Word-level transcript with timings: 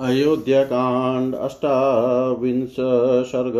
अयोध्याकांड 0.00 1.34
अष्टाविंश 1.34 2.76
सर्ग 3.26 3.54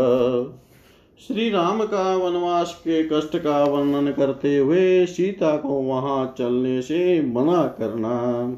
श्री 1.26 1.50
राम 1.50 1.84
का 1.84 2.16
वनवास 2.16 2.74
के 2.74 3.02
कष्ट 3.02 3.36
का 3.36 3.64
वर्णन 3.64 4.12
करते 4.12 4.58
हुए 4.58 5.06
सीता 5.06 5.56
को 5.56 5.68
वहाँ 5.68 6.34
चलने 6.38 6.82
से 6.82 7.22
मना 7.22 7.66
करना। 7.66 8.56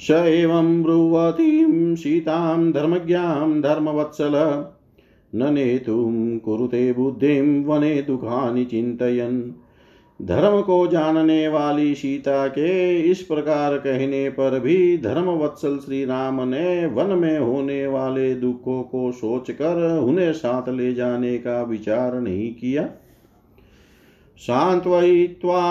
स 0.00 0.10
एवं 0.10 0.82
ब्रुवतीं 0.82 1.96
सीतां 1.96 2.72
धर्मज्ञां 2.72 3.60
धर्मवत्सल। 3.60 4.64
न 5.34 5.54
नेतुं 5.54 6.38
कुरुते 6.38 6.92
बुद्धिं 6.92 7.64
वने 7.64 8.02
दुःखानि 8.02 8.64
चिन्तयन्। 8.64 9.42
धर्म 10.20 10.60
को 10.60 10.86
जानने 10.86 11.48
वाली 11.48 11.94
सीता 11.94 12.46
के 12.48 13.00
इस 13.00 13.22
प्रकार 13.22 13.76
कहने 13.78 14.28
पर 14.30 14.58
भी 14.60 14.98
धर्म 14.98 15.28
वत्सल 15.38 15.78
श्री 15.78 16.04
राम 16.04 16.40
ने 16.48 16.86
वन 16.86 17.18
में 17.18 17.38
होने 17.38 17.86
वाले 17.86 18.34
दुखों 18.34 18.82
को 18.82 19.12
सोचकर 19.12 19.98
उन्हें 19.98 20.32
साथ 20.32 20.68
ले 20.68 20.94
जाने 20.94 21.38
का 21.38 21.62
विचार 21.62 22.20
नहीं 22.20 22.54
किया। 22.54 22.88
शांत्वयित्वा 24.38 25.62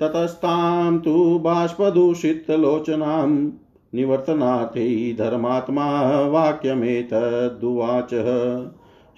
ततस्तां 0.00 0.98
तु 0.98 1.38
बाष्पदूषितलोचनां 1.38 3.28
निवर्तनाथे 3.94 5.12
धर्मात्मा 5.12 5.86
वाक्यमेतदुवाच 6.26 8.14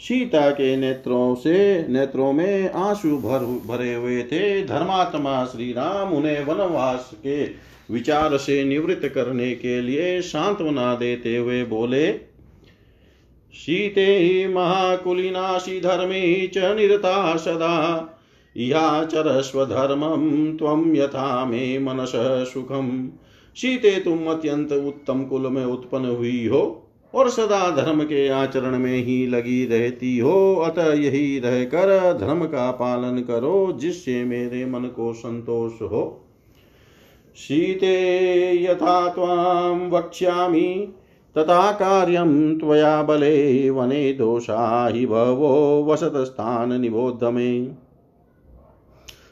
सीता 0.01 0.51
के 0.51 0.77
नेत्रों 0.77 1.35
से, 1.35 1.89
नेत्रों 1.89 2.33
में 2.33 2.71
आँसू 2.71 3.17
भर, 3.19 3.39
भरे 3.67 3.95
हुए 3.95 4.23
थे। 4.23 4.65
धर्मात्मा 4.65 5.45
श्री 5.45 5.73
राम 5.73 6.13
उन्हें 6.13 6.45
वनवास 6.45 7.11
के 7.15 7.45
विचार 7.91 8.37
से 8.37 8.65
निवृत्त 8.65 9.09
करने 9.09 9.55
के 9.55 9.81
लिए 9.81 10.21
सांत्वना 10.21 10.95
देते 10.95 11.37
हुए 11.37 11.65
बोले 11.65 12.13
शीते 13.55 14.49
महाकुलिनाशी 14.49 15.81
धर्मे 15.81 16.47
च 16.47 16.59
निरता 16.59 17.37
सदा। 17.37 17.77
या 18.57 19.05
चरस्वधर्मं 19.05 20.57
त्वं 20.57 20.97
यथा 20.97 21.45
मे 21.45 21.79
मनस 21.79 22.13
सुखम 22.55 23.11
शीते 23.57 23.91
तुम 23.91 24.27
अत्यंत 24.27 24.73
उत्तम 24.73 25.25
कुल 25.25 25.47
में 25.47 25.65
उत्पन्न 25.65 26.05
हुई 26.05 26.47
हो। 26.47 26.90
और 27.15 27.29
सदा 27.29 27.71
धर्म 27.71 28.03
के 28.03 28.29
आचरण 28.29 28.79
में 28.79 28.97
ही 28.97 29.27
लगी 29.27 29.67
रहती 29.67 30.19
हो, 30.19 30.57
अतः 30.57 30.93
यही 30.93 31.39
रहकर 31.39 32.19
धर्म 32.21 32.45
का 32.45 32.71
पालन 32.71 33.19
करो, 33.19 33.73
जिससे 33.81 34.25
मेरे 34.25 34.67
मन 34.67 34.81
को 34.81 35.13
संतोष 35.13 35.73
हो। 35.73 36.27
शीते 37.37 38.65
यथा 38.65 39.09
त्वां 39.09 39.91
वक्ष्यामि, 39.91 40.95
तथा 41.39 41.73
कार्यं 41.73 42.59
त्वया 42.59 43.03
बले, 43.03 43.71
वने 43.71 44.13
दोषा 44.13 44.91
हि 44.95 45.07
भवो 45.07 45.85
वसतस्थान 45.85 46.81
निबोध 46.81 47.21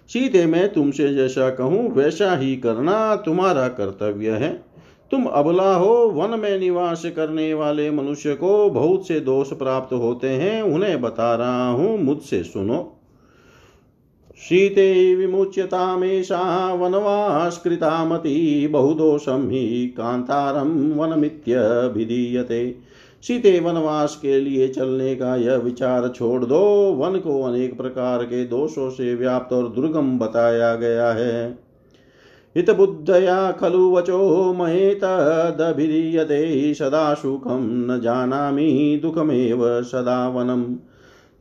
सीते, 0.08 0.46
मैं 0.46 0.72
तुमसे 0.72 1.14
जैसा 1.14 1.50
कहूँ, 1.50 1.90
वैसा 1.90 2.36
ही 2.36 2.56
करना 2.56 3.16
तुम्हारा 3.16 3.68
कर्तव्य 3.68 4.30
है। 4.30 4.67
तुम 5.10 5.24
अबला 5.24 5.74
हो, 5.74 5.94
वन 6.14 6.38
में 6.40 6.58
निवास 6.58 7.02
करने 7.06 7.54
वाले 7.54 7.90
मनुष्य 7.90 8.34
को 8.34 8.70
बहुत 8.70 9.08
से 9.08 9.20
दोष 9.20 9.52
प्राप्त 9.52 9.92
होते 9.92 10.28
हैं, 10.28 10.62
उन्हें 10.62 11.00
बता 11.00 11.34
रहा 11.34 11.70
हूँ, 11.70 11.98
मुझसे 11.98 12.42
सुनो। 12.42 12.94
शीते 14.38 15.14
विमुच्यतामेषा 15.14 16.72
वनवास्कृतामती, 16.74 18.66
बहुदोषं 18.68 19.50
हि 19.50 19.86
कान्तारं 19.86 20.94
वनमित्यभिधीयते 20.94 22.76
सीते 23.22 23.60
वनवास 23.60 24.18
के 24.22 24.40
लिए 24.40 24.68
चलने 24.68 25.14
का 25.16 25.36
यह 25.36 25.56
विचार 25.56 26.08
छोड़ 26.08 26.44
दो, 26.44 26.60
वन 26.92 27.18
को 27.18 27.42
अनेक 27.42 27.76
प्रकार 27.76 28.24
के 28.24 28.44
दोषों 28.44 28.90
से 28.90 29.14
व्याप्त 29.14 29.52
और 29.52 29.68
दुर्गम 29.68 30.18
बताया 30.18 30.74
गया 30.74 31.10
है। 31.12 31.67
हितबुद्धया 32.58 33.52
खलु 33.52 33.90
वचो 33.90 34.52
महेतदभिधीयते 34.52 36.74
सदा 36.74 37.14
सुखं 37.14 37.86
न 37.86 38.00
जानामि, 38.00 38.98
दुःखमेव 39.02 39.82
सदा 39.82 40.28
वनम् 40.28 40.76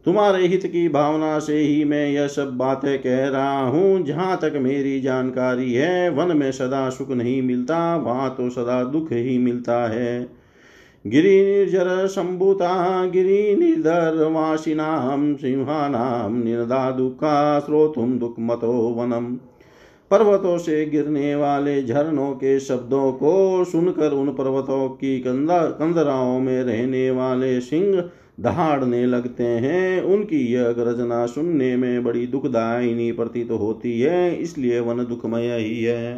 तुम्हारे 0.06 0.48
हित 0.48 0.66
की 0.66 0.90
भावना 0.90 1.40
से 1.40 1.58
ही 1.58 1.86
मैं 1.86 2.10
यह 2.10 2.28
सब 2.28 2.58
बातें 2.58 3.00
कह 3.00 3.28
रहा 3.28 3.60
हूँ, 3.60 4.04
जहाँ 4.04 4.38
तक 4.38 4.54
मेरी 4.56 5.02
जानकारी 5.02 5.74
है, 5.74 6.10
वन 6.10 6.38
में 6.38 6.52
सदा 6.52 6.90
सुख 6.90 7.10
नहीं 7.10 7.42
मिलता, 7.42 7.96
वहाँ 7.96 8.36
तो 8.38 8.50
सदा 8.50 8.84
दुख 8.84 9.12
ही 9.12 9.38
मिलता 9.38 9.88
है। 9.88 10.30
गिरी 11.08 11.46
निर्जर 11.46 12.08
सम्भूता 12.08 13.06
गिरि 13.06 13.56
निर्धरवासिनां 13.60 15.36
सिंहानां 15.36 16.44
निर्दा 16.44 16.92
दुःखा 16.92 17.60
श्रोतुं 17.60 18.18
दुःखमतो 18.18 18.96
वनम् 18.98 19.38
पर्वतों 20.12 20.58
से 20.58 20.86
गिरने 20.86 21.36
वाले 21.36 21.82
झरनों 21.84 22.32
के 22.32 22.60
शब्दों 22.60 23.12
को 23.12 23.64
सुनकर 23.64 24.12
उन 24.12 24.30
पर्वतों 24.30 24.88
की 24.90 25.20
कंदा 25.20 25.60
कंदराओं 25.72 26.40
में 26.40 26.64
रहने 26.64 27.10
वाले 27.12 27.60
सिंह 27.62 28.10
दहाड़ने 28.40 29.06
लगते 29.06 29.44
हैं। 29.44 30.02
उनकी 30.04 30.40
यह 30.54 30.72
गर्जना 30.72 31.26
सुनने 31.26 31.76
में 31.76 32.04
बड़ी 32.04 32.26
दुखदायिनी 32.28 33.12
प्रतीत 33.12 33.48
तो 33.48 33.58
होती 33.58 34.00
है, 34.02 34.36
इसलिए 34.36 34.80
वन 34.80 35.06
दुखमय 35.06 35.58
ही 35.58 35.84
है। 35.84 36.16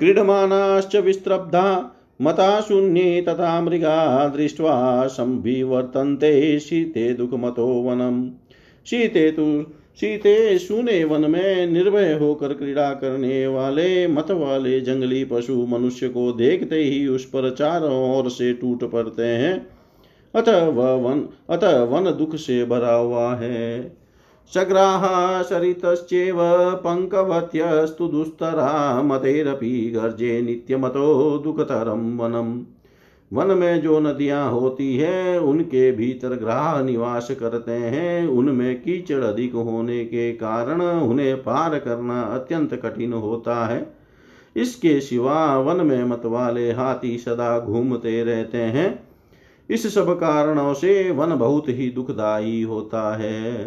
क्रीडमानाश्च 0.00 0.96
विस्त्रब्धा 0.96 1.96
मता 2.22 2.60
शून्ये 2.60 3.20
तथा 3.22 3.60
मृगा 3.60 4.26
दृष्ट्वा 4.28 5.06
संविवर्तन्ते 5.06 6.58
शीते 6.60 7.12
दुःखमतो 7.14 7.66
वनम। 7.82 8.30
शीते 8.86 9.30
तु 9.30 9.44
सीते 10.00 10.58
सुने 10.58 11.04
वन 11.04 11.30
में 11.30 11.66
निर्भय 11.66 12.12
होकर 12.12 12.54
क्रीड़ा 12.54 12.90
करने 12.90 13.46
वाले 13.46 14.06
मत 14.06 14.30
वाले 14.30 14.80
जंगली 14.80 15.24
पशु 15.24 15.66
मनुष्य 15.66 16.08
को 16.08 16.32
देखते 16.32 16.76
ही 16.76 17.06
उस 17.06 17.24
पर 17.24 17.54
चारों 17.54 18.18
ओर 18.18 18.30
से 18.30 18.52
टूट 18.52 18.90
पड़ते 18.90 19.22
हैं। 19.22 19.66
अतः 20.34 20.66
वह 20.66 20.92
वन, 20.92 21.28
अतः 21.50 21.82
वन 21.82 22.04
दुख 22.04 22.36
से 22.36 22.64
भरा 22.64 22.94
हुआ 22.94 23.34
है। 23.34 23.96
सग्राह 24.54 25.02
सरितश्चेव 25.42 26.36
पङ्कवत्यस्तु 26.84 28.08
दुस्तरा 28.08 29.02
मतेरपि 29.02 29.92
गर्जे 29.94 30.40
नित्यमतो 30.40 31.38
दुःखतरं 31.38 32.18
वनम्। 32.18 32.64
वन 33.32 33.46
में 33.46 33.80
जो 33.80 34.00
नदियाँ 34.00 34.50
होती 34.50 34.96
है, 34.96 35.40
उनके 35.40 35.92
भीतर 35.92 36.28
ग्राह 36.28 36.82
निवास 36.82 37.30
करते 37.30 37.72
हैं। 37.72 38.28
उनमें 38.28 38.82
कीचड़ 38.82 39.24
अधिक 39.24 39.54
होने 39.54 40.04
के 40.04 40.32
कारण 40.32 40.82
उन्हें 40.82 41.36
पार 41.36 41.78
करना 41.78 42.22
अत्यंत 42.22 42.74
कठिन 42.74 43.12
होता 43.12 43.66
है। 43.66 43.94
इसके 44.56 45.00
सिवा 45.00 45.58
वन 45.58 45.86
में 45.86 46.04
मत 46.04 46.22
वाले 46.24 46.72
हाथी 46.72 47.18
सदा 47.18 47.60
घूमते 47.60 48.24
रहते 48.24 48.58
हैं। 48.58 49.08
इस 49.70 49.94
सब 49.94 50.18
कारणों 50.20 50.74
से 50.74 51.10
वन 51.10 51.36
बहुत 51.36 51.68
ही 51.68 51.90
दुखदायी 51.90 52.62
होता 52.62 53.16
है। 53.16 53.66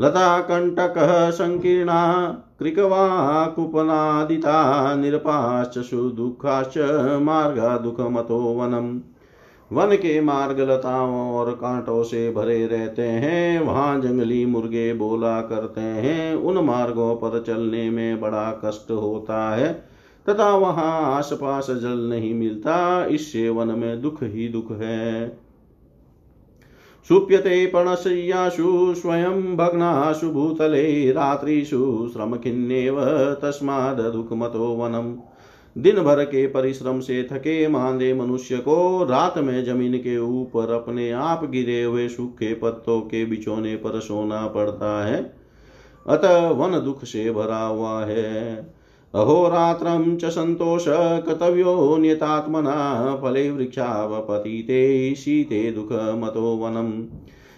लताकण्टकः 0.00 1.30
सङ्कीर्णा 1.30 2.26
कृकवाकुपनादिता 2.64 4.96
निरपाश्च 4.96 5.78
सुदुःखाश्च 5.78 6.74
मार्गा 7.22 7.78
दुःखमतो 7.78 8.38
वनम् 8.38 9.00
वन 9.72 9.96
के 9.96 10.20
मार्ग 10.20 10.60
लताओं 10.60 11.34
और 11.34 11.52
कांटों 11.52 12.02
से 12.02 12.30
भरे 12.30 12.66
रहते 12.66 13.02
हैं, 13.02 13.60
वहाँ 13.60 14.00
जंगली 14.00 14.46
मुर्गे 14.46 14.94
बोला 14.94 15.40
करते 15.40 15.80
हैं, 15.80 16.34
उन 16.34 16.64
मार्गों 16.64 17.16
पर 17.16 17.44
चलने 17.46 17.90
में 17.90 18.20
बड़ा 18.20 18.60
कष्ट 18.64 18.90
होता 18.90 19.56
है, 19.56 19.86
तथा 20.28 20.50
वहाँ 20.50 21.14
आसपास 21.14 21.70
जल 21.70 21.98
नहीं 21.98 22.34
मिलता, 22.34 23.06
इससे 23.06 23.48
वन 23.48 23.68
में 23.68 24.02
दुख 24.02 24.22
ही 24.22 24.48
दुख 24.48 24.72
है। 24.72 25.43
सुप्यते 27.08 27.66
पर्णशय्यासु 27.66 28.94
स्वयं 28.94 29.56
भग्नासु 29.56 30.30
भूतले, 30.30 31.12
रात्रिषु 31.12 32.10
श्रमखिन्नेव 32.12 33.04
तस्मादुःखमतो 33.42 34.74
वनम्। 34.74 35.16
दिन 35.78 35.96
भर 35.96 36.24
के 36.24 36.46
परिश्रम 36.46 37.00
से 37.00 37.28
थके 37.32 37.68
मांदे 37.68 38.14
मनुष्य 38.14 38.56
को, 38.56 39.04
रात 39.04 39.38
में 39.38 39.64
ज़मीन 39.64 39.98
के 39.98 40.18
ऊपर 40.18 40.72
अपने 40.72 41.10
आप 41.10 41.50
गिरे 41.50 41.82
हुए 41.82 42.08
सूखे 42.08 42.54
पत्तों 42.54 43.00
के 43.00 43.24
बिछोने 43.24 43.76
पर 43.76 44.00
सोना 44.00 44.46
पड़ता 44.46 45.06
है। 45.06 45.34
अतः 46.06 46.48
वन 46.48 46.84
दुख 46.84 47.04
से 47.04 47.30
भरा 47.30 47.62
हुआ 47.62 48.04
है। 48.04 48.74
अहोरात्रं 49.14 50.16
च 50.16 50.24
सन्तोष 50.24 50.84
कर्तव्योऽन्यतात्मना 50.88 53.16
फले 53.16 53.50
वृक्षावपतिते 53.50 55.14
शीते 55.14 55.70
दुःखमतो 55.70 56.56
वनम् 56.56 57.04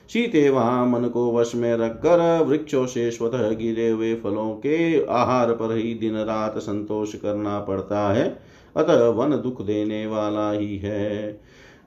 सीते 0.08 0.50
वहाँ 0.50 0.86
मन 0.86 1.08
को 1.08 1.36
वश 1.36 1.54
में 1.54 1.76
रखकर 1.76 2.44
वृक्षों 2.44 2.86
से 2.86 3.10
स्वतः 3.10 3.50
गिरे 3.50 3.88
हुए 3.88 4.14
फलों 4.14 4.54
के 4.54 5.06
आहार 5.06 5.52
पर 5.52 5.76
ही 5.76 5.94
दिन 5.94 6.16
रात 6.16 6.58
संतोष 6.58 7.14
करना 7.14 7.60
पड़ता 7.60 8.12
है। 8.12 8.40
अतः 8.76 9.08
वन 9.08 9.30
दुख 9.30 9.62
देने 9.62 10.06
वाला 10.06 10.52
ही 10.52 10.78
है। 10.78 11.40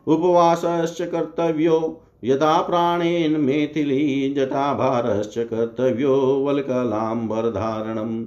उपवास 0.08 0.62
कर्तव्यो, 1.02 2.02
यदा 2.24 2.62
प्राणेन 2.62 3.40
मेथिली, 3.40 4.34
जटाभारश्च 4.34 5.38
कर्तव्यो, 5.38 6.16
वल्कलाम्बरधारणम्। 6.16 8.26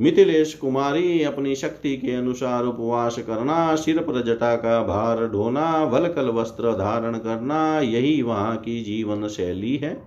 मिथिलेश 0.00 0.54
कुमारी 0.54 1.22
अपनी 1.22 1.54
शक्ति 1.54 1.96
के 1.96 2.12
अनुसार 2.12 2.64
उपवास 2.64 3.18
करना, 3.18 3.74
सिर 3.74 3.98
पर 3.98 4.22
जटा 4.22 4.56
का 4.56 4.82
भार 4.82 5.26
ढोना, 5.26 5.84
वलकल 5.84 6.28
वस्त्र 6.28 6.72
धारण 6.72 7.14
करना, 7.14 7.80
यही 7.80 8.22
वहाँ 8.22 8.56
की 8.56 8.82
जीवन 8.82 9.28
शैली 9.28 9.76
है। 9.76 10.02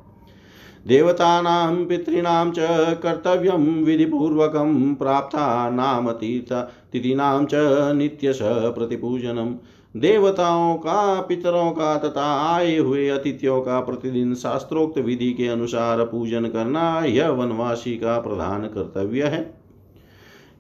देवतानां 0.88 1.86
पितॄणां 1.86 2.52
च 2.52 2.56
कर्तव्यं 2.98 3.84
विधिपूर्वकं 3.84 4.96
प्राप्तानां 4.96 6.14
तीर्थ, 6.14 6.54
तिथीनां 6.92 7.46
च 7.46 7.52
नित्यश 7.96 8.40
प्रतिपूजनम्। 8.44 9.56
देवताओं 10.00 10.76
का, 10.76 11.22
पितरों 11.22 11.72
का 11.72 11.98
तथा 11.98 12.56
आए 12.56 12.78
हुए 12.78 13.10
अतिथियों 13.10 13.62
का 13.62 13.80
प्रतिदिन 13.80 14.36
शास्त्रोक्त 14.36 14.98
विधि 14.98 15.34
के 15.34 15.48
अनुसार 15.48 16.04
पूजन 16.04 16.46
करना, 16.46 17.04
यह 17.06 17.30
वनवासी 17.30 17.98
का 17.98 18.20
प्रधान 18.20 18.62
कर्तव्य 18.62 19.24
है। 19.24 19.57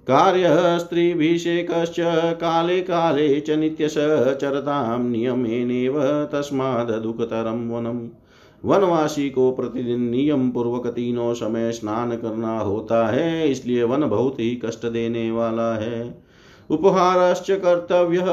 कार्य 0.07 0.50
स्त्रीभिषेकश्च 0.80 1.95
काले 2.33 2.81
काले 2.81 3.39
च 3.39 3.50
नित्यश 3.50 3.95
चरतां 4.42 5.00
नियमेनेव 5.00 6.00
वनवासी 8.63 9.30
को 9.30 9.51
प्रतिदिन 9.51 10.01
नियम 10.01 10.50
पूर्वक 10.51 10.88
तीनों 10.88 11.33
समय 11.33 11.71
स्नान 11.71 12.15
करना 12.18 12.59
होता 12.59 13.07
है, 13.07 13.50
इसलिए 13.50 13.83
वन 13.83 14.07
बहुत 14.09 14.39
ही 14.39 14.56
कष्ट 14.56 14.86
देने 14.86 15.30
वाला 15.31 15.74
है। 15.75 16.24
उपहारश्च 16.69 17.51
कर्तव्य 17.51 18.24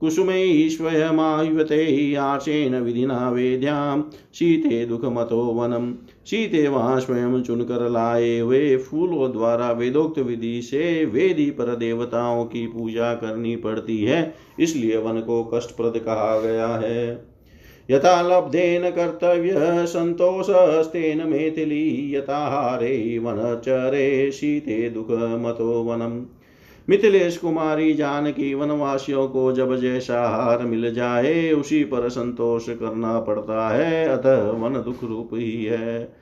कुसुमै 0.00 0.68
स्वयमायुवते 0.70 2.14
आशेन 2.14 2.74
विधिना 2.76 3.30
वेद्यां। 3.30 4.02
शीते 4.34 4.84
दुःखमतो 4.86 5.40
वनम 5.52 5.92
शीते 6.26 6.66
वहाँ 6.68 7.00
स्वयं 7.00 7.42
चुनकर 7.42 7.88
लाए 7.88 8.38
हुए 8.38 8.76
फूलों 8.76 9.30
द्वारा 9.32 9.70
वेदोक्त 9.72 10.18
विधि 10.18 10.60
से 10.62 11.04
वेदी 11.04 11.50
पर 11.50 11.74
देवताओं 11.76 12.44
की 12.44 12.66
पूजा 12.66 13.14
करनी 13.14 13.56
पड़ती 13.56 13.98
है, 13.98 14.34
इसलिए 14.60 14.96
वन 14.96 15.20
को 15.20 15.42
कष्टप्रद 15.44 15.98
कहा 15.98 16.40
गया 16.40 16.66
है। 16.66 17.30
यथा 17.90 18.20
लब्धेन 18.22 18.90
कर्तव्य 18.90 19.86
सन्तोषस्तेन 19.86 21.26
मैथिली 21.28 22.16
यथाहारे 22.16 23.18
वनचरे 23.18 24.30
शीते 24.30 24.88
दुःखमतो 24.90 25.82
वनम् 25.82 26.20
मिथिलेश 26.90 27.36
कुमारी 27.36 27.94
जानकी 27.94 28.54
वनवासियों 28.54 29.28
को 29.28 29.52
जब 29.52 29.76
जैसा 29.76 30.28
हार 30.28 30.58
मिल 30.58 30.94
जाए, 30.94 31.52
उसी 31.52 31.84
पर 31.84 32.08
संतोष 32.08 32.68
करना 32.68 33.20
पड़ता 33.20 33.68
है, 33.68 34.08
अतः 34.08 34.50
वन 34.50 34.74
दुख 34.74 35.04
रूप 35.04 35.30
ही 35.32 35.64
है। 35.64 36.12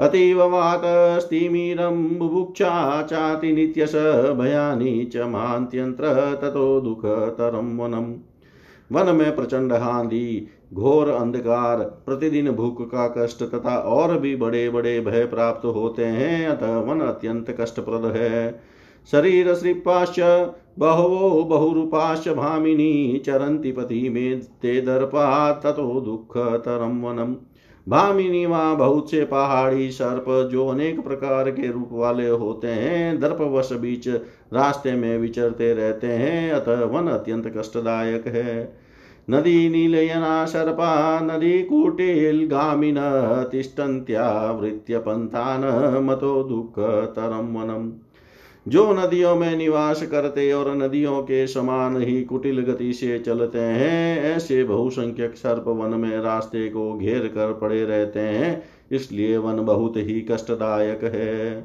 अतीव 0.00 0.42
वातस्तिमिरं 0.42 2.18
बुभुक्षा 2.18 3.02
चाति 3.02 3.52
नित्यश 3.52 3.94
भयानि 4.38 5.10
च 5.12 5.16
महान्त्यन्त्र 5.16 6.04
ततो 6.42 6.80
दुःखतरं 6.80 7.78
वनम् 7.78 8.16
वन। 8.92 9.16
में 9.16 9.36
प्रचंड 9.36 9.72
हांदी, 9.72 10.48
घोर 10.74 11.08
अंधकार, 11.08 11.78
प्रतिदिन 11.78 12.50
भूख 12.50 12.90
का 12.90 13.14
कष्ट 13.18 13.42
तथा 13.42 13.76
और 13.76 14.18
भी 14.18 14.36
बड़े 14.36 14.70
बड़े 14.70 15.00
भय 15.00 15.24
प्राप्त 15.24 15.66
होते 15.66 16.04
हैं, 16.04 16.48
अतः 16.48 16.78
वन 16.78 17.00
अत्यंत 17.00 17.56
कष्टप्रद 17.60 18.16
है। 18.16 18.77
शरीर 19.10 19.54
श्रीपाश्च 19.54 20.20
बहवो 20.78 21.44
बहुरूपाश्च 21.44 22.28
भामिनी 22.28 23.22
चरन्ति 23.26 23.72
पति 23.72 24.08
में 24.08 24.40
ते 24.40 24.80
दर्पा 24.80 25.52
ततो 25.52 26.00
दुःखतरं 26.00 27.02
वनम 27.02 27.36
भामिनी 27.88 28.46
वहाँ 28.46 28.76
बहुत 28.76 29.10
से 29.10 29.24
पहाड़ी 29.24 29.90
सर्प 29.90 30.48
जो 30.52 30.68
अनेक 30.68 31.00
प्रकार 31.00 31.50
के 31.50 31.72
रूप 31.72 31.88
वाले 31.92 32.28
होते 32.28 32.68
हैं, 32.68 33.20
दर्पवश 33.20 33.72
बीच 33.72 34.08
रास्ते 34.52 34.92
में 34.92 35.18
विचरते 35.18 35.74
रहते 35.74 36.06
हैं, 36.06 36.52
अतः 36.52 36.84
वन 36.84 37.08
अत्यंत 37.08 37.52
कष्टदायक 37.56 38.26
है। 38.26 38.78
नदी 39.30 39.68
नीलयना 39.68 40.44
सर्पा, 40.44 41.20
नदी 41.20 41.62
कुटिलगामिन 41.62 42.96
तिष्ठन्त्यावृत्य 43.52 44.98
पंथान 44.98 45.60
मतो 46.04 46.42
दुःखतरं 46.42 47.54
वनम् 47.54 47.90
जो 48.68 48.92
नदियों 48.92 49.36
में 49.36 49.56
निवास 49.56 50.02
करते 50.02 50.52
और 50.52 50.76
नदियों 50.76 51.22
के 51.22 51.46
समान 51.46 52.02
ही 52.02 52.22
कुटिल 52.24 52.60
गति 52.60 52.92
से 52.92 53.18
चलते 53.18 53.58
हैं, 53.58 54.22
ऐसे 54.22 54.64
बहुसंख्यक 54.64 55.34
सर्प 55.36 55.64
वन 55.68 56.00
में 56.00 56.20
रास्ते 56.20 56.68
को 56.68 56.94
घेर 56.94 57.26
कर 57.26 57.52
पड़े 57.52 57.84
रहते 57.84 58.20
हैं, 58.20 58.62
इसलिए 58.92 59.36
वन 59.36 59.64
बहुत 59.64 59.96
ही 59.96 60.20
कष्टदायक 60.30 61.04
है। 61.04 61.60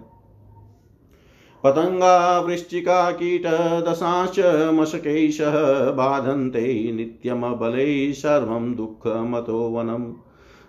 पतंगा, 1.64 2.40
वृश्चिका, 2.40 3.12
कीट, 3.12 3.46
दशाश 3.46 4.30
दशांश 4.30 4.74
मशकैश, 4.74 5.38
बाधन्ते 5.98 6.92
नित्यमबलै 6.94 8.14
सर्वं 8.14 8.76
दुःखमतो 8.76 9.70
वनम्। 9.70 10.14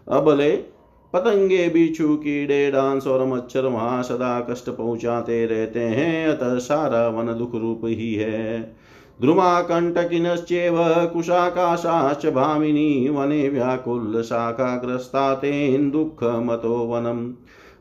अबले 0.09 0.74
पतंगे 1.15 1.69
बिच्छू 1.69 2.17
कीड़े 2.17 2.71
डांस 2.71 3.07
और 3.07 3.27
मच्छर 3.27 3.65
वहाँ 3.65 4.03
सदा 4.03 4.41
कष्ट 4.41 4.71
पहुंचाते 4.71 5.47
रहते 5.47 5.81
हैं। 5.81 6.29
अतः 6.29 6.59
सारा 6.59 7.09
वन 7.09 7.39
दुख 7.39 7.55
रूप 7.55 7.81
ही 7.85 8.15
है। 8.15 8.77
द्रुमाकण्टकिनश्चेव 9.21 10.77
कुशाकाशाश्च 11.13 12.27
भामिनी 12.27 13.09
वने 13.09 13.49
व्याकुल 13.49 14.23
शाखाग्रस्ता 14.23 15.35
तेन 15.35 15.91
दुःखमतो 15.91 16.75
वनम्। 16.87 17.33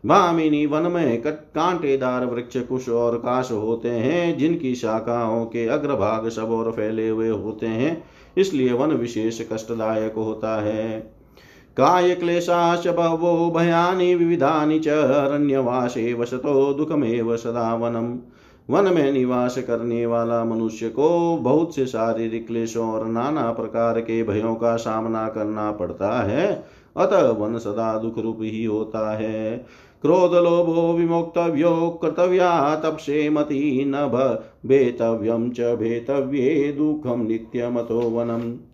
भामिनी 0.06 0.66
वन 0.66 0.92
में 0.92 1.22
कट 1.22 1.40
कांटेदार 1.56 2.26
वृक्ष 2.26 2.58
कुश 2.58 2.90
और 2.90 3.18
काश 3.18 3.52
होते 3.52 3.90
हैं, 3.90 4.38
जिनकी 4.38 4.76
शाखाओं 4.76 5.46
के 5.46 5.68
अग्रभाग 5.68 6.30
सब 6.30 6.52
और 6.52 6.72
फैले 6.72 7.10
हुए 7.10 7.30
होते 7.30 7.68
हैं, 7.68 8.04
इसलिए 8.38 8.74
वन 8.74 8.90
विशेष 8.90 9.42
कष्टदायक 9.54 10.14
होता 10.14 10.62
है। 10.62 11.23
काय 11.78 12.16
क्लेशाश्च 12.16 12.88
बहवो 12.88 13.52
भयानि 13.52 14.16
विविधानि 14.16 14.80
च 14.80 14.88
अरण्यवासे 14.88 16.14
वसतो 16.14 16.74
दुःखमेव 16.74 17.38
सदा 17.38 17.76
वनम् 17.76 18.18
वन। 18.70 18.94
में 18.94 19.12
निवास 19.12 19.58
करने 19.58 20.06
वाला 20.06 20.44
मनुष्य 20.44 20.90
को 20.90 21.38
बहुत 21.38 21.76
से 21.76 21.86
शारीरिक 21.86 22.48
क्लेशों 22.48 22.92
और 22.92 23.08
नाना 23.08 23.52
प्रकार 23.52 24.02
के 24.02 24.24
भयों 24.24 24.56
का 24.56 24.76
सामना 24.76 25.28
करना 25.28 25.72
पड़ता 25.72 26.22
है। 26.22 26.64
अतः 26.98 27.30
वन 27.30 27.58
सदा 27.58 27.98
दुख 27.98 28.20
रूप 28.20 28.38
ही 28.42 28.66
होता 28.66 29.18
है। 29.18 29.66
क्रोध 30.02 30.34
लोभो 30.34 30.94
विमोक्तव्यो 30.94 32.00
कर्तव्या 32.02 32.76
तपसे 32.76 33.30
मति 33.30 33.84
न 33.88 33.94
भेतव्यम 34.66 35.50
च 35.50 35.62
भेतव्ये 35.62 36.76
दुखम 36.78 37.22
नित्यमतो 37.22 38.00
वनम 38.00 38.73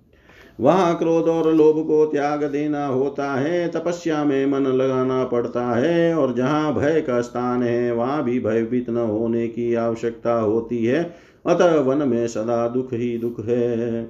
वहाँ 0.60 0.98
क्रोध 0.98 1.24
और 1.24 1.54
लोभ 1.54 1.88
को 1.88 2.06
त्याग 2.06 2.44
देना 2.44 2.88
होता 2.88 3.34
है, 3.34 3.68
तपस्या 3.68 4.24
में 4.24 4.46
मन 4.46 4.60
लगाना 4.60 5.24
पड़ता 5.24 5.66
है 5.66 6.16
और 6.16 6.34
जहाँ 6.34 6.74
भय 6.74 7.01
का 7.01 7.22
स्थान 7.22 7.63
है, 7.63 7.94
वहाँ 7.94 8.24
भी 8.24 8.39
भयभीत 8.39 8.89
न 8.89 8.98
होने 8.98 9.48
की 9.48 9.74
आवश्यकता 9.74 10.39
होती 10.39 10.86
है। 10.86 11.16
अतः 11.46 11.80
वन 11.80 12.10
में 12.10 12.28
सदा 12.28 12.68
दुख 12.68 12.94
ही 12.94 13.18
दुख 13.18 13.46
है। 13.46 14.04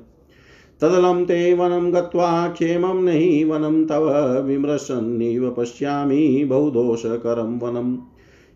तदलं 0.81 1.25
ते 1.25 1.53
वनं 1.53 1.93
गत्वा 1.93 2.47
क्षेमं 2.47 3.01
नहि 3.03 3.43
वनं 3.43 3.85
तव 3.85 5.55
पश्यामि 5.57 6.45
बहुदोषकरं 6.47 7.59
वनम्। 7.59 7.97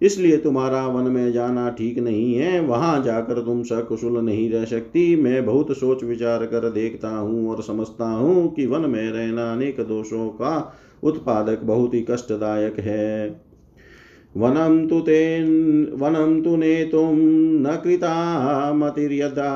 इसलिए 0.04 0.38
तुम्हारा 0.38 0.86
वन 0.88 1.12
में 1.12 1.32
जाना 1.32 1.70
ठीक 1.70 1.98
नहीं 2.00 2.34
है, 2.36 2.60
वहाँ 2.60 3.02
जाकर 3.04 3.42
तुम 3.42 3.64
सकुशल 3.64 4.18
नहीं 4.18 4.50
रह 4.52 4.66
सकती। 4.66 5.16
मैं 5.16 5.46
बहुत 5.46 5.72
सोच 5.72 6.04
विचार 6.04 6.46
कर 6.46 6.70
देखता 6.70 7.10
हूँ 7.10 7.50
और 7.50 7.62
समझता 7.64 8.06
हूँ 8.06 8.54
कि 8.54 8.66
वन 8.66 8.90
में 8.90 9.12
रहना 9.12 9.52
अनेक 9.54 9.82
दोषों 9.82 10.28
का 10.32 10.74
उत्पादक 11.04 11.64
बहुत 11.64 11.94
ही 11.94 12.02
कष्टदायक 12.02 12.80
है। 12.80 13.28
वनम 14.36 14.86
तु 14.88 15.00
ते 15.00 15.40
वनम 15.96 16.42
तु 16.42 16.56
नेतुं 16.56 17.12
न 17.62 17.76
कृता 17.84 18.74
मतिर्यदा 18.74 19.52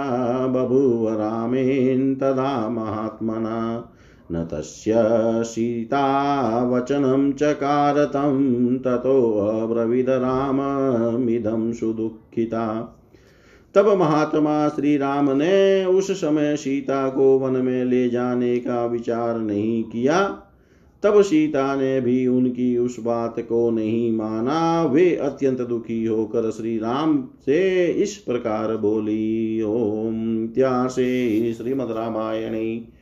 बभूव 0.48 1.08
रामेन 1.10 2.14
तदा 2.16 2.70
महात्मना। 2.70 3.94
न 4.32 4.44
तस्य 4.44 4.94
सीतावचनं 5.44 7.32
चकार 7.32 8.06
तं 8.06 8.78
ततोऽब्रवीद 8.78 10.10
राममिदं 10.10 11.74
सुदुःखिता। 11.74 12.94
तब 13.76 13.88
महात्मा 14.00 14.70
श्री 14.70 14.98
राम 14.98 15.32
ने 15.32 15.86
उस 15.86 16.12
समय 16.12 16.56
सीता 16.56 17.10
को 17.10 17.40
वन 17.40 17.52
में 17.52 17.86
ले 17.86 18.10
जाने 18.10 18.60
का 18.60 18.86
विचार 18.86 19.40
नहीं 19.40 19.84
किया। 19.84 20.44
तब 21.04 21.22
सीता 21.22 21.76
ने 21.76 22.02
भी 22.02 22.28
उनकी 22.28 22.78
उस 22.78 23.00
बात 23.00 23.40
को 23.40 23.70
नहीं 23.70 24.12
माना। 24.12 24.84
वे 24.84 25.16
अत्यंत 25.16 25.62
दुखी 25.62 26.06
होकर 26.06 26.52
श्री 26.52 26.78
राम 26.78 27.28
से 27.46 27.86
इस 27.86 28.16
प्रकार 28.16 28.78
बोली, 28.78 29.62
ओम 29.62 30.48
त्यासे 30.48 31.54
श्रीमद 31.54 31.92
रामायणे 31.92 32.97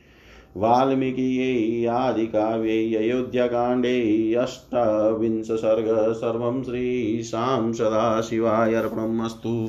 वाल्मीकि 0.56 1.86
आदिकाव्ये 1.86 2.96
अयोध्याकाण्डे 2.96 4.34
अष्टाविंश 4.34 5.46
सर्वं 5.46 6.62
श्रीशां 6.62 7.72
सदाशिवाय 7.72 8.74
अर्पणम् 8.74 9.20
अस्तु 9.20 9.68